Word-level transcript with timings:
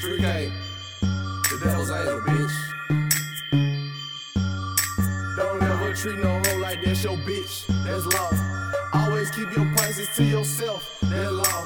It's 0.00 0.06
3K. 0.06 0.52
The 1.50 1.58
devil's 1.58 1.90
angel, 1.90 2.20
bitch. 2.20 2.54
Don't 5.36 5.60
ever 5.60 5.92
treat 5.92 6.20
no 6.20 6.40
hoe 6.46 6.58
like 6.58 6.84
that's 6.84 7.02
your 7.02 7.16
bitch. 7.26 7.66
That's 7.82 8.06
law. 8.14 8.30
Always 8.94 9.28
keep 9.32 9.50
your 9.56 9.66
prices 9.74 10.08
to 10.14 10.22
yourself. 10.22 11.00
That's 11.02 11.32
law. 11.32 11.64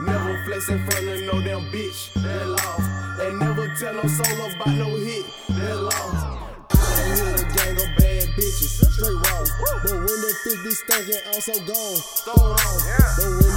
Never 0.00 0.44
flex 0.44 0.68
in 0.70 0.84
front 0.90 1.06
of 1.06 1.22
no 1.22 1.40
damn 1.40 1.70
bitch. 1.70 2.12
That's 2.14 2.46
law. 2.46 3.24
And 3.24 3.38
never 3.38 3.72
tell 3.76 3.94
no 3.94 4.02
soul 4.08 4.50
about 4.50 4.74
no 4.74 4.96
hit. 4.96 5.24
That's 5.50 5.78
law. 5.78 6.48
I 6.72 7.14
a 7.14 7.46
gang 7.54 7.78
of 7.78 7.90
bad 7.94 8.26
bitches, 8.34 8.90
straight 8.90 9.14
roll. 9.14 9.46
But 9.84 9.94
when 9.94 10.18
that 10.18 10.34
fish 10.42 10.62
be 10.64 10.70
stinking, 10.72 11.22
I'm 11.32 11.40
so 11.40 11.54
gone. 11.62 11.98
Throw 12.26 12.34
it 12.34 12.58
on. 12.58 12.78
But 13.14 13.30
when 13.38 13.47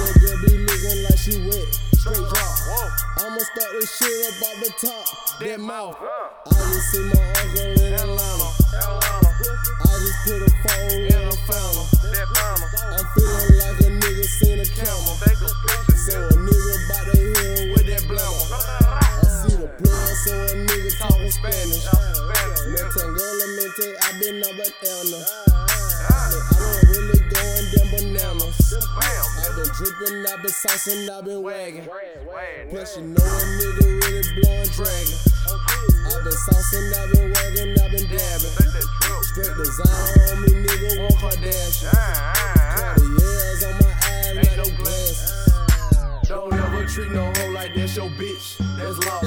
I'ma 3.62 3.78
this 3.78 3.96
shit 3.96 4.26
up 4.26 4.42
off 4.42 4.58
the 4.58 4.70
top. 4.86 5.06
That 5.38 5.60
mouth. 5.60 5.96
I 5.96 6.50
just 6.50 6.90
see 6.90 6.98
my 6.98 7.22
uncle 7.42 7.78
in 7.78 7.94
Atlanta. 7.94 8.48
I 8.74 9.92
just 10.02 10.18
put 10.26 10.42
a 10.42 10.50
phone 10.66 11.06
in 11.06 11.22
a 11.22 11.36
fountain. 11.46 11.86
I'm 12.90 13.06
feeling 13.14 13.54
like 13.62 13.78
a 13.80 13.90
nigga 14.02 14.24
seen 14.24 14.58
a 14.58 14.66
camel. 14.66 15.14
So 15.94 16.18
a 16.18 16.34
nigga 16.34 16.74
bout 16.88 17.04
to 17.06 17.18
hit 17.18 17.58
him 17.58 17.72
with 17.72 17.86
that 17.86 18.02
blammer. 18.10 18.46
I 18.50 19.30
see 19.46 19.54
the 19.54 19.68
plug, 19.78 20.10
so 20.24 20.32
a 20.32 20.54
nigga 20.66 20.90
talking 20.98 21.30
Spanish. 21.30 21.86
Me 22.66 22.80
tengo 22.98 23.26
la 23.38 23.46
mente, 23.54 23.86
I 24.02 24.18
been 24.18 24.42
up 24.42 24.58
at 24.58 24.74
Elna. 24.82 26.61
I've 28.74 29.56
been 29.56 29.68
dripping, 29.74 30.24
I've 30.26 30.40
been 30.42 30.50
saucing, 30.50 31.10
I've 31.10 31.24
been 31.24 31.42
wagging. 31.42 31.86
Plus 32.70 32.96
you 32.96 33.02
know 33.02 33.22
a 33.22 33.44
nigga 33.60 33.84
really 34.00 34.22
blowing 34.40 34.70
dragon. 34.72 35.18
I've 36.08 36.24
been 36.24 36.32
saucing, 36.32 36.88
I've 36.96 37.12
been 37.12 37.32
wagging, 37.32 37.76
I've 37.82 37.90
been 37.90 38.08
dabbing. 38.08 38.52
Straight 39.22 39.56
designer 39.56 40.22
on 40.32 40.42
me, 40.42 40.48
nigga, 40.64 40.88
one 41.02 41.12
Kardashian. 41.20 41.92
Cartiers 42.76 43.64
on 43.64 43.72
my 43.80 43.92
eyes, 44.04 44.36
like 44.36 44.56
no 44.56 44.64
glasses. 44.76 46.28
Don't 46.28 46.52
ever 46.52 46.86
treat 46.86 47.10
no 47.12 47.32
hoe 47.32 47.50
like 47.50 47.74
that's 47.74 47.96
your 47.96 48.10
bitch. 48.10 48.56
That's 48.78 48.98
law. 49.06 49.20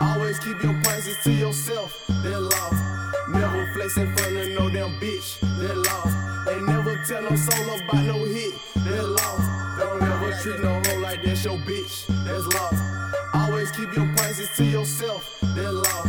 Always 0.00 0.38
keep 0.38 0.62
your 0.62 0.80
prices 0.82 1.16
to 1.24 1.32
yourself. 1.32 2.06
That 2.22 2.40
law. 2.40 2.70
Never 3.28 3.70
flex 3.74 3.96
in 3.98 4.14
front 4.16 4.36
of 4.36 4.48
no 4.48 4.70
damn 4.70 4.98
bitch. 5.00 5.38
That 5.60 5.76
law. 5.76 6.27
And 6.50 6.66
never 6.66 6.96
tell 7.06 7.22
no 7.22 7.36
soul 7.36 7.74
about 7.74 8.04
no 8.04 8.24
hit. 8.24 8.54
That 8.74 9.06
law. 9.06 9.76
They 9.76 9.84
don't 9.84 10.02
ever 10.02 10.32
treat 10.42 10.60
no 10.60 10.80
hoe 10.86 11.00
like 11.00 11.22
that's 11.22 11.44
your 11.44 11.58
bitch. 11.58 12.06
That's 12.24 12.46
law. 12.54 12.70
Always 13.34 13.70
keep 13.70 13.94
your 13.94 14.06
prices 14.16 14.48
to 14.56 14.64
yourself. 14.64 15.38
That 15.54 15.72
law. 15.72 16.04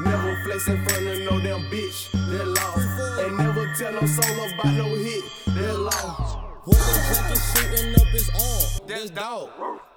Never 0.00 0.36
flex 0.44 0.68
in 0.68 0.84
front 0.86 1.06
of 1.06 1.18
no 1.20 1.40
damn 1.40 1.70
bitch. 1.70 2.10
That 2.10 2.46
law. 2.48 2.76
They 3.16 3.30
never 3.30 3.72
tell 3.74 3.92
no 3.92 4.06
soul 4.06 4.46
about 4.46 4.74
no 4.74 4.94
hit. 4.96 5.24
That 5.46 5.78
law. 5.78 6.42
When 6.64 6.78
the 6.78 7.14
jacket 7.14 7.38
shooting 7.54 7.95
up 8.16 8.22
his 8.22 8.30
arm, 8.30 8.88
that's 8.88 9.10
dog. 9.10 9.48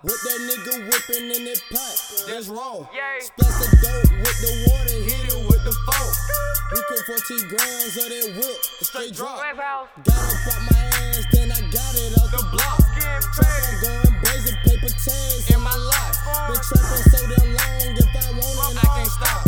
With 0.03 0.21
that 0.23 0.39
nigga 0.47 0.73
whipping 0.87 1.27
in 1.35 1.45
that 1.45 1.61
pot, 1.71 1.95
that's 2.27 2.47
wrong. 2.47 2.87
Splash 3.19 3.55
the 3.59 3.67
dope 3.83 4.11
with 4.19 4.39
the 4.39 4.51
water, 4.67 4.99
hit 5.07 5.23
it 5.27 5.39
with 5.47 5.63
the 5.63 5.71
phone. 5.71 6.13
We 6.71 6.79
put 6.87 6.99
14 7.07 7.47
grams 7.47 7.95
of 7.97 8.07
that 8.11 8.27
whip, 8.39 8.59
straight 8.83 9.13
drop. 9.13 9.39
Got 9.39 10.15
up 10.15 10.47
out 10.47 10.61
my 10.71 10.79
ass, 10.79 11.25
then 11.31 11.51
I 11.51 11.59
got 11.71 11.93
it 11.95 12.11
out 12.19 12.31
the 12.31 12.43
block. 12.51 12.79
Trap 12.99 13.47
on 13.47 13.75
going 13.83 14.15
brazen 14.23 14.55
paper 14.63 14.91
tags 14.91 15.45
in 15.51 15.61
my 15.61 15.75
life. 15.75 16.15
Been 16.47 16.59
trapping 16.59 17.03
so 17.11 17.19
damn 17.23 17.47
long, 17.55 17.91
if 17.95 18.15
I 18.15 18.27
want 18.35 18.75
it, 18.75 18.83
I 18.83 18.87
can't 18.99 19.11
stop. 19.11 19.43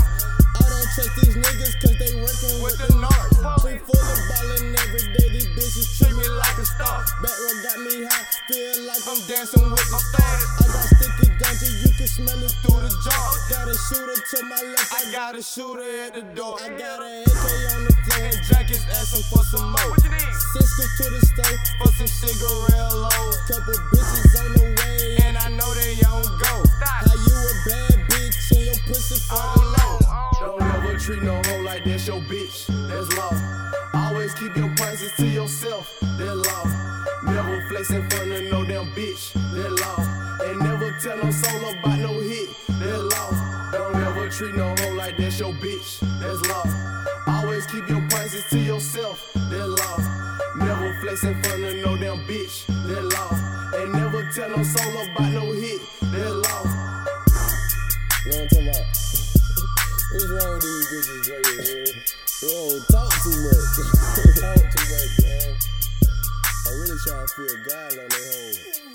I 0.51 0.63
don't 0.68 0.90
trust 0.95 1.12
these 1.19 1.35
niggas 1.35 1.75
cause 1.79 1.97
they 2.00 2.12
working 2.19 2.56
with 2.63 2.78
the 2.79 2.90
narc. 3.00 3.29
FreeFuller 3.63 4.19
ballin' 4.31 4.75
every 4.79 5.06
day, 5.16 5.28
these 5.31 5.47
bitches 5.56 5.88
treat 5.97 6.16
me 6.16 6.20
like 6.61 6.69
a 6.69 6.73
star. 6.77 7.05
Back 7.22 7.38
got 7.63 7.79
me 7.81 8.05
high, 8.05 8.25
feel 8.47 8.85
like 8.85 9.01
I'm 9.09 9.19
dancing 9.27 9.69
with 9.69 9.89
the 9.89 9.97
stars. 9.97 10.45
I 10.61 10.66
got 10.69 10.85
sticky 10.94 11.27
ganja, 11.41 11.69
you 11.81 11.89
can 11.97 12.07
smell 12.07 12.44
it 12.44 12.53
through 12.61 12.81
the 12.85 12.91
jar. 13.01 13.29
Got 13.49 13.67
a 13.67 13.75
shooter 13.89 14.17
to 14.22 14.38
my 14.45 14.61
left, 14.61 14.94
I 14.94 15.11
got 15.11 15.35
a 15.35 15.41
shooter 15.41 15.89
at 16.05 16.13
the 16.13 16.21
door. 16.38 16.57
I 16.61 16.69
got 16.69 17.01
an 17.01 17.23
AK 17.25 17.45
on 17.73 17.81
the 17.85 17.94
floor 18.05 18.25
and 18.29 18.41
Jackie's 18.45 18.85
asking 18.94 19.25
for 19.33 19.44
some 19.44 19.71
more. 19.71 19.95
Cisco 20.53 20.85
to 20.97 21.05
the 21.09 21.21
stove 21.25 21.59
for 21.81 21.91
some 21.97 22.07
cigarette. 22.07 22.69
Couple 23.50 23.73
bitches 23.89 24.33
on 24.38 24.53
the 24.53 24.66
way, 24.77 25.17
and 25.25 25.38
I 25.38 25.50
know 25.50 25.69
they 25.73 25.97
on 26.05 26.21
go. 26.21 26.53
How 26.77 27.09
you 27.09 27.38
a 27.41 27.53
bad 27.66 27.97
bitch 28.05 28.51
and 28.53 28.66
your 28.69 28.79
pussy 28.85 29.17
for 29.25 29.41
the 29.57 29.66
low? 29.66 29.97
Don't 30.39 30.61
ever 30.61 30.97
treat 30.97 31.23
no 31.23 31.41
hoe 31.41 31.61
like 31.63 31.83
that's 31.85 32.07
your 32.07 32.21
bitch. 32.21 32.67
That's 32.88 33.09
law. 33.17 33.81
Always 33.94 34.34
keep 34.34 34.56
your 34.56 34.69
prices 34.75 35.12
to 35.18 35.25
yourself. 35.28 36.00
That 36.18 36.35
law. 36.35 36.91
Never 37.24 37.62
flex 37.69 37.90
in 37.91 38.09
front 38.09 38.31
of 38.31 38.44
no 38.52 38.63
damn 38.63 38.91
bitch. 38.91 39.34
That 39.53 39.72
law. 39.72 40.46
And 40.46 40.59
never 40.59 40.91
tell 41.02 41.18
no 41.18 41.31
soul 41.31 41.69
about 41.69 42.00
no 42.00 42.19
hit. 42.19 42.50
That 42.80 43.03
law. 43.03 43.72
Don't 43.72 43.96
ever 43.96 44.30
treat 44.30 44.56
no 44.56 44.74
hoe 44.80 44.94
like 44.96 45.18
that's 45.18 45.40
your 45.40 45.53
bitch. 45.53 46.00
That's 46.19 46.41
law. 46.50 46.66
Always 47.28 47.66
keep 47.68 47.88
your 47.90 48.01
prices 48.09 48.46
to 48.50 48.59
yourself. 48.59 49.31
That 49.34 49.68
law. 49.68 49.97
Never 50.57 50.94
flex 51.01 51.24
in 51.24 51.41
front 51.44 51.63
of 51.63 51.75
no 51.75 51.97
damn 51.97 52.25
bitch. 52.25 52.66
That 52.88 53.03
law. 53.03 53.80
And 53.80 53.94
never 53.94 54.30
tell 54.34 54.50
no 54.50 54.63
soul 54.63 55.01
about 55.03 55.31
no 55.31 55.51
hit. 55.51 55.81
That 56.12 56.34
law. 56.35 56.63
You 58.25 58.31
know 58.31 58.38
what 58.38 58.41
I'm 58.41 58.47
talking 58.50 58.69
about? 58.69 58.85
What's 60.12 60.28
wrong 60.28 60.53
with 60.53 60.62
these 60.62 60.88
bitches, 60.91 61.24
Dre, 61.25 61.91
man? 62.41 62.52
Oh, 62.52 62.79
talk 62.91 63.12
too 63.24 63.29
much. 63.29 63.75
talk 64.40 64.57
too 64.57 64.85
much, 64.90 65.13
man. 65.24 65.56
I 66.66 66.72
really 66.74 66.97
try 67.06 67.22
to 67.22 67.28
feel 67.28 67.56
God 67.68 67.91
on 67.91 68.09
their 68.09 68.31
home. 68.31 68.91